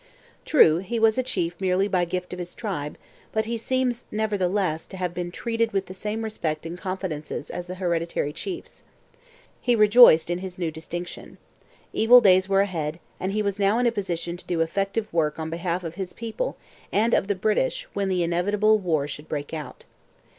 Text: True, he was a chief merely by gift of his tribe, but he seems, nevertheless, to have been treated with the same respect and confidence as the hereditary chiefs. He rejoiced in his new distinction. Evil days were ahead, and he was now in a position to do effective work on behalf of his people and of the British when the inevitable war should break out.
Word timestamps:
True, 0.45 0.79
he 0.79 0.97
was 0.97 1.19
a 1.19 1.21
chief 1.21 1.61
merely 1.61 1.87
by 1.87 2.05
gift 2.05 2.33
of 2.33 2.39
his 2.39 2.55
tribe, 2.55 2.97
but 3.31 3.45
he 3.45 3.55
seems, 3.55 4.03
nevertheless, 4.11 4.87
to 4.87 4.97
have 4.97 5.13
been 5.13 5.29
treated 5.29 5.73
with 5.73 5.85
the 5.85 5.93
same 5.93 6.23
respect 6.23 6.65
and 6.65 6.75
confidence 6.75 7.29
as 7.31 7.51
the 7.67 7.75
hereditary 7.75 8.33
chiefs. 8.33 8.81
He 9.61 9.75
rejoiced 9.75 10.31
in 10.31 10.39
his 10.39 10.57
new 10.57 10.71
distinction. 10.71 11.37
Evil 11.93 12.19
days 12.19 12.49
were 12.49 12.61
ahead, 12.61 12.99
and 13.19 13.31
he 13.31 13.43
was 13.43 13.59
now 13.59 13.77
in 13.77 13.85
a 13.85 13.91
position 13.91 14.37
to 14.37 14.47
do 14.47 14.61
effective 14.61 15.07
work 15.13 15.37
on 15.37 15.51
behalf 15.51 15.83
of 15.83 15.93
his 15.93 16.13
people 16.13 16.57
and 16.91 17.13
of 17.13 17.27
the 17.27 17.35
British 17.35 17.83
when 17.93 18.09
the 18.09 18.23
inevitable 18.23 18.79
war 18.79 19.07
should 19.07 19.29
break 19.29 19.53
out. 19.53 19.85